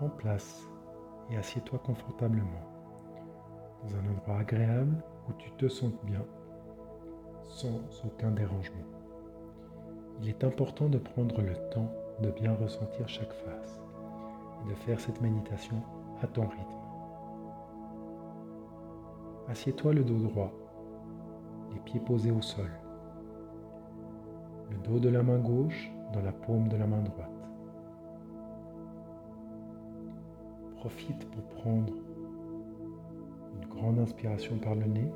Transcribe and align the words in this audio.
Prends 0.00 0.08
place 0.08 0.66
et 1.30 1.36
assieds-toi 1.36 1.78
confortablement 1.80 2.64
dans 3.82 3.96
un 3.96 4.10
endroit 4.16 4.38
agréable 4.38 4.96
où 5.28 5.34
tu 5.34 5.50
te 5.58 5.68
sens 5.68 5.92
bien 6.04 6.24
sans 7.42 7.82
aucun 8.06 8.30
dérangement. 8.30 8.86
Il 10.22 10.30
est 10.30 10.42
important 10.42 10.88
de 10.88 10.96
prendre 10.96 11.42
le 11.42 11.52
temps 11.68 11.92
de 12.22 12.30
bien 12.30 12.54
ressentir 12.54 13.06
chaque 13.10 13.34
phase 13.44 13.78
et 14.64 14.70
de 14.70 14.74
faire 14.74 14.98
cette 14.98 15.20
méditation 15.20 15.82
à 16.22 16.26
ton 16.28 16.48
rythme. 16.48 16.64
Assieds-toi 19.50 19.92
le 19.92 20.02
dos 20.02 20.18
droit, 20.18 20.52
les 21.74 21.80
pieds 21.80 22.00
posés 22.00 22.30
au 22.30 22.40
sol, 22.40 22.70
le 24.70 24.78
dos 24.78 24.98
de 24.98 25.10
la 25.10 25.22
main 25.22 25.40
gauche 25.40 25.92
dans 26.14 26.22
la 26.22 26.32
paume 26.32 26.68
de 26.68 26.78
la 26.78 26.86
main 26.86 27.02
droite. 27.02 27.29
Profite 30.80 31.28
pour 31.30 31.42
prendre 31.60 31.92
une 33.54 33.68
grande 33.68 33.98
inspiration 33.98 34.56
par 34.56 34.74
le 34.74 34.86
nez 34.86 35.12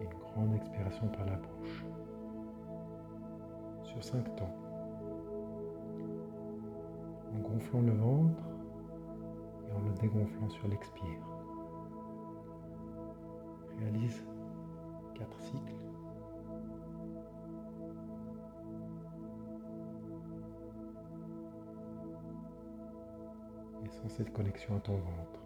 et 0.00 0.04
une 0.04 0.18
grande 0.18 0.54
expiration 0.54 1.06
par 1.08 1.26
la 1.26 1.36
bouche. 1.36 1.84
Sur 3.82 4.02
cinq 4.02 4.24
temps. 4.36 4.56
En 7.34 7.40
gonflant 7.40 7.82
le 7.82 7.92
ventre 7.92 8.42
et 9.68 9.72
en 9.74 9.80
le 9.80 9.92
dégonflant 10.00 10.48
sur 10.48 10.66
l'expire. 10.68 11.20
Réalise 13.78 14.24
quatre 15.14 15.38
cycles. 15.40 15.79
Cette 24.08 24.32
connexion 24.32 24.76
à 24.76 24.80
ton 24.80 24.94
ventre. 24.94 25.40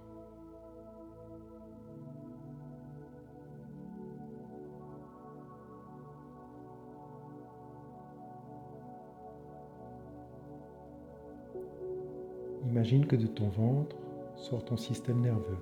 Imagine 12.66 13.06
que 13.06 13.16
de 13.16 13.26
ton 13.26 13.48
ventre 13.48 13.96
sort 14.36 14.64
ton 14.64 14.76
système 14.76 15.20
nerveux 15.20 15.58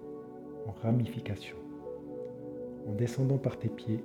en 0.66 0.72
ramification, 0.82 1.56
en 2.88 2.92
descendant 2.94 3.38
par 3.38 3.58
tes 3.58 3.68
pieds, 3.68 4.02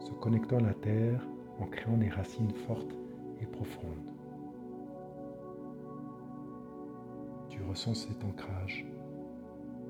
se 0.00 0.12
connectant 0.12 0.58
à 0.58 0.62
la 0.62 0.74
terre, 0.74 1.20
en 1.60 1.66
créant 1.66 1.96
des 1.96 2.08
racines 2.08 2.52
fortes 2.66 2.94
et 3.40 3.46
profondes. 3.46 4.11
Tu 7.52 7.62
ressens 7.62 7.94
cet 7.94 8.24
ancrage, 8.24 8.84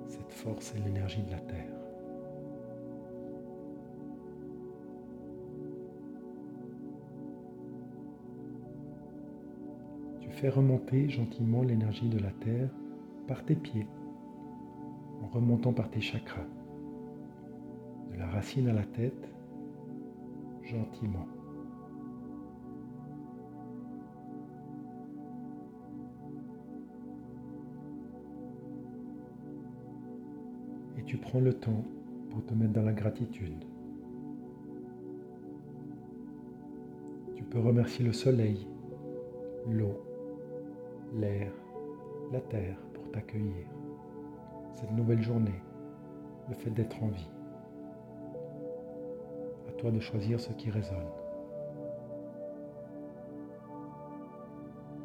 cette 0.09 0.33
force 0.33 0.75
et 0.75 0.81
l'énergie 0.81 1.23
de 1.23 1.31
la 1.31 1.41
terre. 1.41 1.73
Fais 10.43 10.49
remonter 10.49 11.09
gentiment 11.09 11.63
l'énergie 11.63 12.09
de 12.09 12.19
la 12.19 12.33
terre 12.33 12.69
par 13.29 13.45
tes 13.45 13.55
pieds, 13.55 13.87
en 15.23 15.29
remontant 15.29 15.73
par 15.73 15.89
tes 15.89 16.01
chakras, 16.01 16.49
de 18.11 18.19
la 18.19 18.27
racine 18.27 18.67
à 18.67 18.73
la 18.73 18.83
tête, 18.83 19.33
gentiment. 20.65 21.29
Tu 31.13 31.19
prends 31.19 31.41
le 31.41 31.53
temps 31.53 31.85
pour 32.31 32.43
te 32.47 32.55
mettre 32.55 32.73
dans 32.73 32.85
la 32.85 32.95
gratitude. 32.95 33.63
Tu 37.37 37.45
peux 37.45 37.59
remercier 37.59 38.03
le 38.03 38.15
soleil, 38.15 38.67
l'eau, 39.69 40.01
l'air, 41.13 41.53
la 42.33 42.41
terre 42.41 42.79
pour 42.95 43.11
t'accueillir, 43.11 43.67
cette 44.75 44.91
nouvelle 44.93 45.21
journée, 45.21 45.61
le 46.49 46.55
fait 46.55 46.71
d'être 46.71 47.03
en 47.03 47.09
vie. 47.09 47.31
À 49.69 49.73
toi 49.73 49.91
de 49.91 50.01
choisir 50.01 50.41
ce 50.41 50.55
qui 50.55 50.71
résonne. 50.71 50.97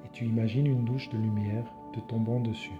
Et 0.05 0.09
tu 0.13 0.23
imagines 0.23 0.67
une 0.67 0.85
douche 0.85 1.09
de 1.09 1.17
lumière 1.17 1.65
te 1.91 1.99
tombant 1.99 2.39
dessus. 2.39 2.79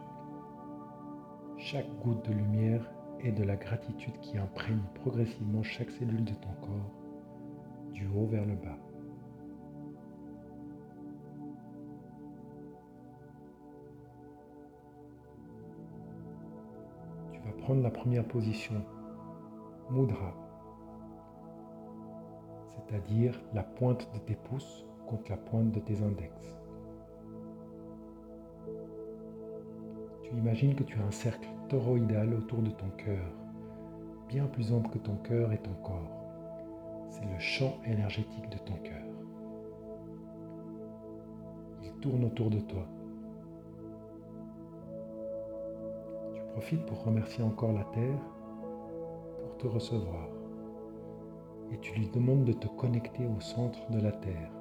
Chaque 1.57 1.93
goutte 1.99 2.25
de 2.29 2.33
lumière 2.33 2.89
est 3.23 3.31
de 3.31 3.43
la 3.43 3.55
gratitude 3.55 4.17
qui 4.21 4.37
imprègne 4.37 4.81
progressivement 4.95 5.63
chaque 5.63 5.91
cellule 5.91 6.23
de 6.23 6.33
ton 6.33 6.51
corps, 6.61 6.91
du 7.93 8.07
haut 8.07 8.27
vers 8.27 8.45
le 8.45 8.55
bas. 8.55 8.77
prendre 17.67 17.83
la 17.83 17.91
première 17.91 18.25
position, 18.25 18.81
mudra, 19.89 20.33
c'est-à-dire 22.69 23.37
la 23.53 23.63
pointe 23.63 24.09
de 24.13 24.19
tes 24.19 24.35
pouces 24.35 24.85
contre 25.05 25.29
la 25.29 25.35
pointe 25.35 25.71
de 25.71 25.81
tes 25.81 26.01
index. 26.01 26.31
Tu 30.27 30.35
imagines 30.35 30.75
que 30.75 30.83
tu 30.83 30.99
as 30.99 31.05
un 31.05 31.11
cercle 31.11 31.47
toroïdal 31.69 32.33
autour 32.33 32.61
de 32.61 32.69
ton 32.71 32.89
cœur, 32.97 33.23
bien 34.27 34.45
plus 34.47 34.73
ample 34.73 34.89
que 34.89 34.97
ton 34.97 35.15
cœur 35.15 35.53
et 35.53 35.57
ton 35.57 35.73
corps. 35.83 36.11
C'est 37.09 37.23
le 37.23 37.39
champ 37.39 37.77
énergétique 37.85 38.49
de 38.49 38.57
ton 38.57 38.73
cœur. 38.83 39.05
Il 41.81 41.93
tourne 42.01 42.25
autour 42.25 42.49
de 42.49 42.59
toi. 42.59 42.85
Profite 46.51 46.85
pour 46.87 47.05
remercier 47.05 47.45
encore 47.45 47.71
la 47.71 47.85
Terre 47.85 48.19
pour 49.39 49.57
te 49.57 49.67
recevoir. 49.67 50.27
Et 51.71 51.77
tu 51.77 51.97
lui 51.97 52.09
demandes 52.09 52.43
de 52.43 52.53
te 52.53 52.67
connecter 52.67 53.25
au 53.25 53.39
centre 53.39 53.79
de 53.91 54.01
la 54.01 54.11
Terre, 54.11 54.51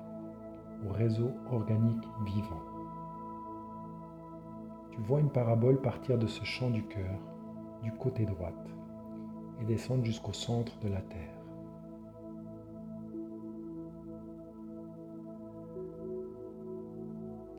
au 0.88 0.92
réseau 0.92 1.30
organique 1.50 2.04
vivant. 2.24 2.75
Tu 4.96 5.02
vois 5.02 5.20
une 5.20 5.28
parabole 5.28 5.78
partir 5.82 6.16
de 6.16 6.26
ce 6.26 6.42
champ 6.42 6.70
du 6.70 6.82
cœur, 6.82 7.20
du 7.82 7.92
côté 7.92 8.24
droite, 8.24 8.54
et 9.60 9.64
descendre 9.66 10.02
jusqu'au 10.06 10.32
centre 10.32 10.78
de 10.78 10.88
la 10.88 11.02
Terre. 11.02 11.36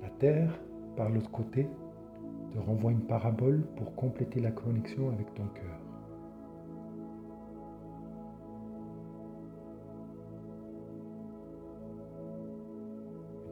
La 0.01 0.09
Terre, 0.17 0.59
par 0.95 1.09
l'autre 1.09 1.29
côté, 1.29 1.69
te 2.53 2.57
renvoie 2.57 2.91
une 2.91 3.05
parabole 3.05 3.61
pour 3.75 3.93
compléter 3.93 4.39
la 4.39 4.49
connexion 4.49 5.09
avec 5.11 5.31
ton 5.35 5.45
cœur. 5.49 5.79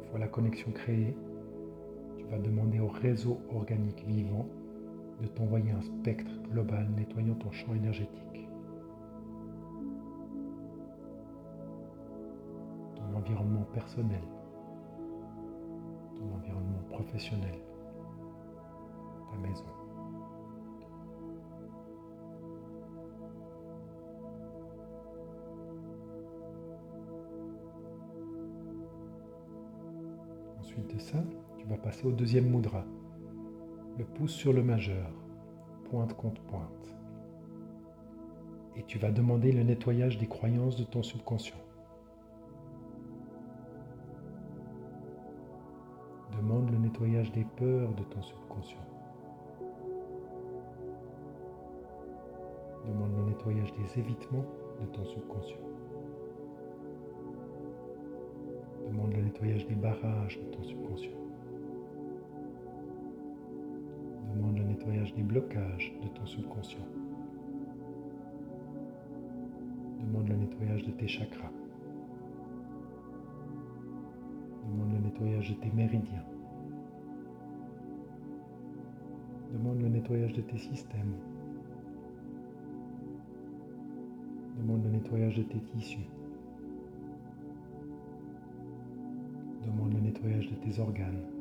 Une 0.02 0.09
fois 0.09 0.17
la 0.17 0.28
connexion 0.28 0.72
créée, 0.72 1.16
vas 2.29 2.39
demander 2.39 2.79
au 2.79 2.87
réseau 2.87 3.39
organique 3.53 4.05
vivant 4.05 4.47
de 5.21 5.27
t'envoyer 5.27 5.71
un 5.71 5.81
spectre 5.81 6.31
global 6.51 6.89
nettoyant 6.97 7.35
ton 7.35 7.51
champ 7.51 7.73
énergétique. 7.73 8.49
Ton 12.95 13.17
environnement 13.17 13.65
personnel, 13.73 14.23
ton 16.17 16.35
environnement 16.35 16.83
professionnel 16.89 17.55
maison. 19.37 19.66
Ensuite 30.59 30.95
de 30.95 30.99
ça, 30.99 31.17
tu 31.66 31.72
vas 31.72 31.78
passer 31.78 32.06
au 32.06 32.12
deuxième 32.12 32.47
mudra. 32.47 32.85
Le 33.97 34.06
pouce 34.06 34.34
sur 34.34 34.53
le 34.53 34.62
majeur, 34.62 35.09
pointe 35.90 36.14
contre 36.16 36.40
pointe. 36.44 36.96
Et 38.76 38.84
tu 38.84 39.00
vas 39.00 39.09
demander 39.09 39.52
le 39.52 39.64
nettoyage 39.64 40.20
des 40.20 40.28
croyances 40.28 40.76
de 40.76 40.84
ton 40.84 41.02
subconscient. 41.02 41.56
Demande 46.38 46.70
le 46.70 46.78
nettoyage 46.78 47.32
des 47.32 47.46
peurs 47.58 47.94
de 47.96 48.03
ton 48.03 48.22
subconscient. 48.22 48.85
Demande 52.85 53.17
le 53.17 53.23
nettoyage 53.23 53.73
des 53.73 54.00
évitements 54.00 54.46
de 54.82 54.85
ton 54.85 55.06
subconscient. 55.06 55.58
Demande 58.88 59.14
le 59.14 59.22
nettoyage 59.23 59.66
des 59.66 59.76
barrages 59.76 60.38
de 60.38 60.56
ton 60.56 60.64
subconscient. 60.64 61.24
Nettoyage 64.85 65.14
des 65.16 65.23
blocages 65.23 65.93
de 66.03 66.08
ton 66.09 66.26
subconscient. 66.26 66.85
Demande 69.99 70.29
le 70.29 70.35
nettoyage 70.35 70.84
de 70.84 70.91
tes 70.91 71.08
chakras. 71.08 71.52
Demande 74.67 74.93
le 74.93 74.99
nettoyage 74.99 75.49
de 75.49 75.55
tes 75.55 75.72
méridiens. 75.72 76.26
Demande 79.53 79.82
le 79.82 79.90
nettoyage 79.90 80.34
de 80.34 80.41
tes 80.41 80.58
systèmes. 80.58 81.16
Demande 84.59 84.84
le 84.84 84.91
nettoyage 84.91 85.35
de 85.35 85.43
tes 85.43 85.59
tissus. 85.59 86.09
Demande 89.66 89.93
le 89.93 89.99
nettoyage 90.02 90.49
de 90.49 90.55
tes 90.55 90.79
organes. 90.79 91.34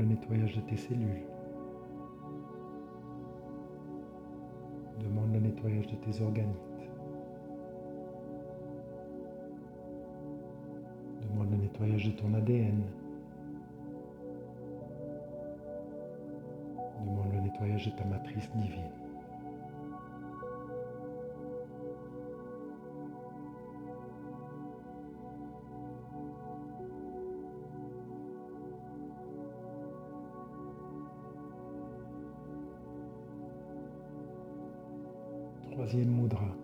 Le 0.00 0.06
nettoyage 0.06 0.56
de 0.56 0.60
tes 0.62 0.76
cellules. 0.76 1.24
Demande 4.98 5.32
le 5.34 5.40
nettoyage 5.40 5.86
de 5.88 5.96
tes 5.96 6.22
organites. 6.22 6.56
Demande 11.28 11.50
le 11.50 11.56
nettoyage 11.58 12.04
de 12.06 12.10
ton 12.12 12.32
ADN. 12.32 12.82
Demande 17.04 17.32
le 17.34 17.40
nettoyage 17.40 17.86
de 17.86 17.90
ta 17.90 18.04
matrice 18.06 18.50
divine. 18.54 19.09
Troisième 35.80 36.10
mudra. 36.10 36.54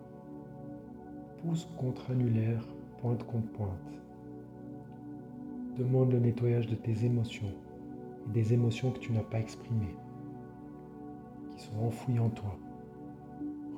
Pouce 1.39 1.67
contre-annulaire, 1.79 2.63
pointe 3.01 3.25
contre 3.25 3.49
pointe. 3.53 4.01
Demande 5.79 6.13
le 6.13 6.19
nettoyage 6.19 6.67
de 6.67 6.75
tes 6.75 7.07
émotions 7.07 7.51
et 8.27 8.33
des 8.35 8.53
émotions 8.53 8.91
que 8.91 8.99
tu 8.99 9.13
n'as 9.13 9.23
pas 9.23 9.41
exprimées, 9.41 9.97
qui 11.51 11.65
sont 11.65 11.79
enfouies 11.87 12.19
en 12.19 12.29
toi. 12.29 12.59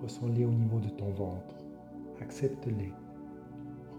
Ressens-les 0.02 0.44
au 0.44 0.50
niveau 0.50 0.80
de 0.80 0.88
ton 0.88 1.12
ventre. 1.12 1.54
Accepte-les. 2.20 2.92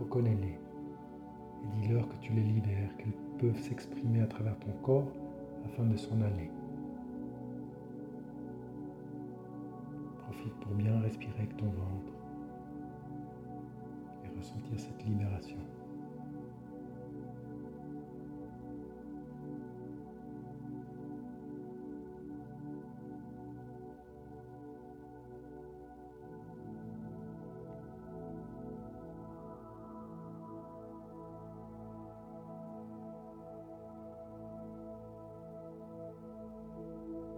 Reconnais-les. 0.02 0.58
Et 0.58 1.82
dis-leur 1.82 2.06
que 2.10 2.18
tu 2.20 2.34
les 2.34 2.44
libères, 2.44 2.98
qu'elles 2.98 3.14
peuvent 3.38 3.62
s'exprimer 3.62 4.24
à 4.24 4.28
travers 4.28 4.60
ton 4.60 4.74
corps 4.84 5.08
afin 5.68 5.86
de 5.86 5.96
s'en 5.96 6.20
aller. 6.20 6.52
Pour 10.62 10.74
bien 10.74 10.98
respirer 11.02 11.34
avec 11.38 11.58
ton 11.58 11.66
ventre 11.66 12.14
et 14.24 14.38
ressentir 14.38 14.80
cette 14.80 15.04
libération. 15.04 15.58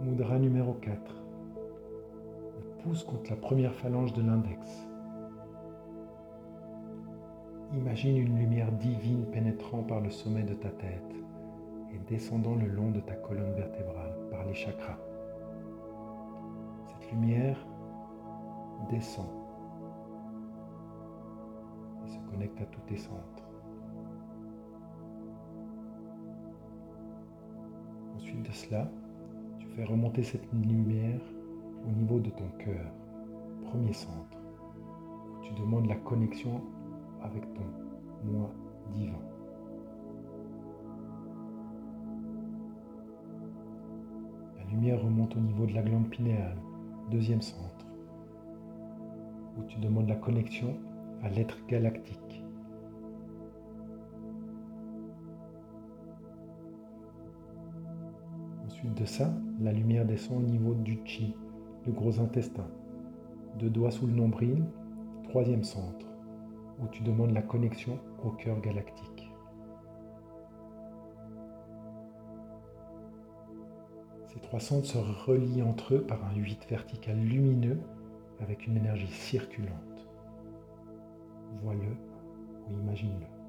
Mudra 0.01 0.37
numéro 0.37 0.73
4 0.75 1.30
pouce 2.83 3.03
contre 3.03 3.29
la 3.29 3.35
première 3.35 3.73
phalange 3.73 4.13
de 4.13 4.21
l'index. 4.21 4.87
Imagine 7.73 8.17
une 8.17 8.37
lumière 8.37 8.71
divine 8.73 9.25
pénétrant 9.31 9.83
par 9.83 10.01
le 10.01 10.09
sommet 10.09 10.43
de 10.43 10.53
ta 10.53 10.69
tête 10.69 11.15
et 11.93 11.99
descendant 12.09 12.55
le 12.55 12.67
long 12.67 12.91
de 12.91 12.99
ta 12.99 13.13
colonne 13.15 13.53
vertébrale 13.53 14.13
par 14.29 14.45
les 14.45 14.53
chakras. 14.53 14.97
Cette 16.87 17.11
lumière 17.11 17.57
descend 18.89 19.27
et 22.05 22.09
se 22.09 22.19
connecte 22.31 22.59
à 22.61 22.65
tous 22.65 22.81
tes 22.81 22.97
centres. 22.97 23.43
Ensuite 28.15 28.43
de 28.43 28.51
cela, 28.51 28.91
tu 29.59 29.67
fais 29.67 29.85
remonter 29.85 30.23
cette 30.23 30.51
lumière 30.51 31.21
au 31.87 31.91
niveau 31.91 32.19
de 32.19 32.29
ton 32.29 32.47
cœur, 32.59 32.91
premier 33.69 33.93
centre, 33.93 34.37
où 35.31 35.43
tu 35.43 35.53
demandes 35.53 35.87
la 35.87 35.95
connexion 35.95 36.61
avec 37.21 37.41
ton 37.53 37.63
moi 38.23 38.49
divin. 38.93 39.13
La 44.57 44.65
lumière 44.71 45.01
remonte 45.01 45.35
au 45.35 45.39
niveau 45.39 45.65
de 45.65 45.73
la 45.73 45.81
glande 45.81 46.09
pinéale, 46.09 46.57
deuxième 47.09 47.41
centre, 47.41 47.85
où 49.57 49.63
tu 49.63 49.79
demandes 49.79 50.07
la 50.07 50.15
connexion 50.15 50.75
à 51.23 51.29
l'être 51.29 51.57
galactique. 51.67 52.43
Ensuite 58.65 58.93
de 58.95 59.05
ça, 59.05 59.31
la 59.59 59.71
lumière 59.71 60.05
descend 60.05 60.37
au 60.37 60.47
niveau 60.47 60.73
du 60.73 60.99
chi, 61.05 61.35
le 61.85 61.91
gros 61.91 62.19
intestin, 62.19 62.67
deux 63.57 63.69
doigts 63.69 63.91
sous 63.91 64.07
le 64.07 64.13
nombril, 64.13 64.63
troisième 65.23 65.63
centre, 65.63 66.05
où 66.79 66.87
tu 66.87 67.03
demandes 67.03 67.31
la 67.31 67.41
connexion 67.41 67.99
au 68.23 68.31
cœur 68.31 68.59
galactique. 68.61 69.31
Ces 74.27 74.39
trois 74.39 74.59
centres 74.59 74.87
se 74.87 74.97
relient 74.97 75.63
entre 75.63 75.95
eux 75.95 76.01
par 76.01 76.23
un 76.25 76.35
8 76.35 76.67
vertical 76.69 77.17
lumineux 77.17 77.79
avec 78.39 78.65
une 78.67 78.77
énergie 78.77 79.07
circulante. 79.07 80.07
Vois-le 81.61 81.97
ou 82.69 82.79
imagine-le. 82.79 83.40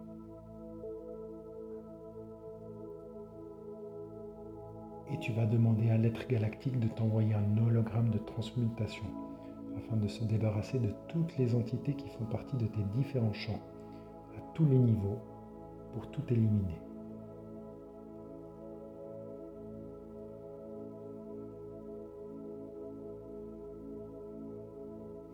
Et 5.12 5.18
tu 5.18 5.32
vas 5.32 5.44
demander 5.44 5.90
à 5.90 5.98
l'être 5.98 6.26
galactique 6.26 6.78
de 6.80 6.88
t'envoyer 6.88 7.34
un 7.34 7.58
hologramme 7.58 8.08
de 8.08 8.18
transmutation 8.18 9.04
afin 9.76 9.96
de 9.96 10.08
se 10.08 10.24
débarrasser 10.24 10.78
de 10.78 10.90
toutes 11.08 11.36
les 11.36 11.54
entités 11.54 11.94
qui 11.94 12.08
font 12.08 12.24
partie 12.24 12.56
de 12.56 12.66
tes 12.66 12.82
différents 12.96 13.32
champs 13.32 13.60
à 14.36 14.40
tous 14.54 14.64
les 14.64 14.78
niveaux 14.78 15.18
pour 15.92 16.10
tout 16.10 16.22
éliminer. 16.30 16.78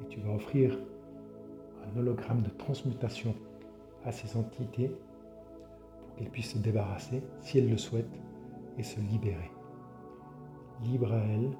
Et 0.02 0.08
tu 0.08 0.20
vas 0.20 0.32
offrir 0.35 0.76
un 1.85 1.99
hologramme 1.99 2.42
de 2.42 2.50
transmutation 2.50 3.35
à 4.04 4.11
ces 4.11 4.37
entités 4.37 4.90
pour 6.00 6.16
qu'elles 6.16 6.30
puissent 6.30 6.54
se 6.54 6.58
débarrasser, 6.58 7.23
si 7.40 7.58
elles 7.58 7.70
le 7.70 7.78
souhaitent, 7.78 8.06
et 8.76 8.82
se 8.85 9.00
libérer 9.00 9.50
libre 10.85 11.12
à 11.12 11.18
elle 11.18 11.50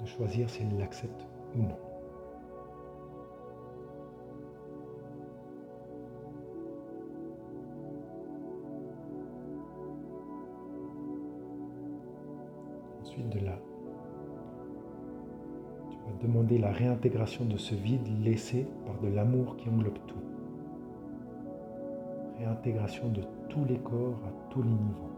de 0.00 0.06
choisir 0.06 0.48
si 0.48 0.62
elle 0.62 0.78
l'accepte 0.78 1.26
ou 1.56 1.62
non. 1.62 1.76
Ensuite 13.00 13.28
de 13.30 13.44
là, 13.44 13.58
tu 15.90 15.96
vas 15.96 16.22
demander 16.22 16.58
la 16.58 16.70
réintégration 16.70 17.44
de 17.44 17.56
ce 17.56 17.74
vide 17.74 18.06
laissé 18.22 18.66
par 18.86 18.98
de 19.00 19.08
l'amour 19.08 19.56
qui 19.56 19.68
englobe 19.68 19.98
tout. 20.06 20.14
Réintégration 22.38 23.08
de 23.08 23.22
tous 23.48 23.64
les 23.64 23.78
corps 23.78 24.20
à 24.26 24.50
tous 24.50 24.62
les 24.62 24.68
niveaux. 24.68 25.17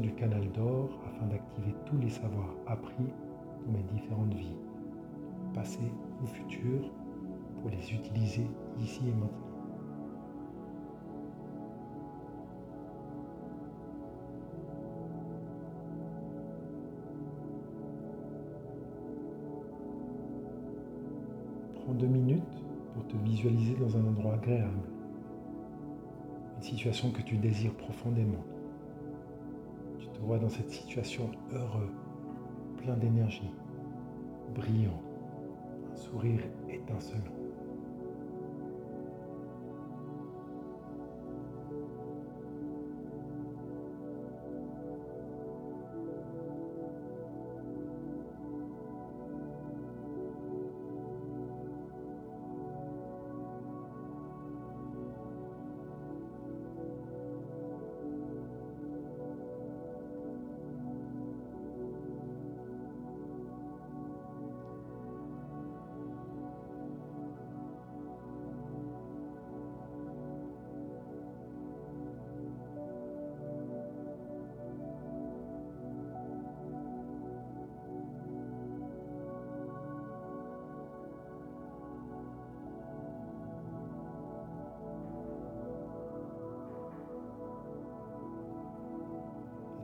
Du 0.00 0.12
canal 0.14 0.50
d'or 0.52 0.90
afin 1.06 1.26
d'activer 1.26 1.74
tous 1.86 1.96
les 1.98 2.10
savoirs 2.10 2.52
appris 2.66 3.06
dans 3.64 3.72
mes 3.72 3.82
différentes 3.94 4.34
vies, 4.34 4.56
passées 5.54 5.92
ou 6.20 6.26
futures, 6.26 6.90
pour 7.60 7.70
les 7.70 7.94
utiliser 7.94 8.44
ici 8.80 9.02
et 9.06 9.12
maintenant. 9.12 9.28
Prends 21.84 21.94
deux 21.94 22.06
minutes 22.08 22.42
pour 22.94 23.06
te 23.06 23.16
visualiser 23.24 23.76
dans 23.76 23.96
un 23.96 24.04
endroit 24.06 24.34
agréable, 24.34 24.88
une 26.56 26.62
situation 26.62 27.10
que 27.12 27.22
tu 27.22 27.36
désires 27.36 27.74
profondément. 27.74 28.44
Dans 30.28 30.48
cette 30.48 30.70
situation 30.70 31.30
heureux, 31.52 31.90
plein 32.78 32.96
d'énergie, 32.96 33.52
brillant, 34.54 35.02
un 35.92 35.94
sourire 35.94 36.40
étincelant. 36.70 37.41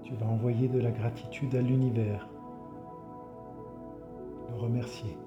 Tu 0.09 0.15
vas 0.15 0.27
envoyer 0.27 0.69
de 0.69 0.81
la 0.81 0.91
gratitude 0.91 1.55
à 1.55 1.61
l'univers, 1.61 2.27
le 4.49 4.57
remercier 4.57 5.19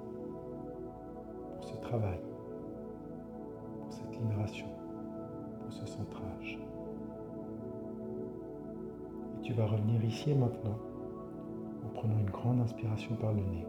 pour 1.53 1.63
ce 1.63 1.75
travail, 1.75 2.19
pour 3.79 3.93
cette 3.93 4.19
libération, 4.19 4.65
pour 5.61 5.71
ce 5.71 5.85
centrage. 5.85 6.57
Et 9.37 9.41
tu 9.43 9.53
vas 9.53 9.67
revenir 9.67 10.03
ici 10.03 10.31
et 10.31 10.35
maintenant 10.35 10.79
en 11.85 11.89
prenant 11.89 12.17
une 12.17 12.31
grande 12.31 12.61
inspiration 12.61 13.13
par 13.17 13.33
le 13.33 13.41
nez 13.41 13.67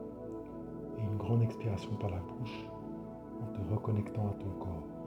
et 0.97 1.03
une 1.03 1.19
grande 1.19 1.43
expiration 1.43 1.95
par 1.97 2.09
la 2.09 2.21
bouche 2.21 2.65
en 3.43 3.53
te 3.53 3.71
reconnectant 3.71 4.31
à 4.31 4.43
ton 4.43 4.49
corps. 4.59 5.02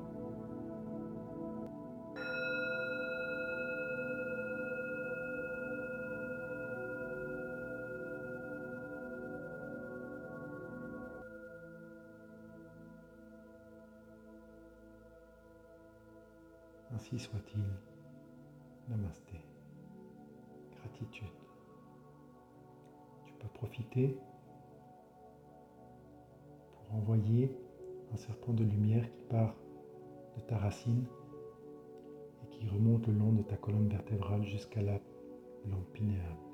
Ainsi 17.05 17.19
soit-il. 17.19 17.61
Namasté. 18.89 19.39
Gratitude. 20.71 21.27
Tu 23.27 23.33
peux 23.33 23.47
profiter 23.49 24.17
pour 26.73 26.95
envoyer 26.95 27.55
un 28.11 28.17
serpent 28.17 28.53
de 28.53 28.63
lumière 28.63 29.07
qui 29.11 29.21
part 29.29 29.55
de 30.35 30.41
ta 30.47 30.57
racine 30.57 31.05
et 32.43 32.49
qui 32.49 32.67
remonte 32.69 33.05
le 33.05 33.13
long 33.13 33.33
de 33.33 33.43
ta 33.43 33.57
colonne 33.57 33.87
vertébrale 33.87 34.43
jusqu'à 34.43 34.81
la 34.81 34.99
lampe. 35.69 36.44